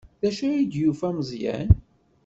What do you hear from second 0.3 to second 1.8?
ay d-yufa Meẓyan?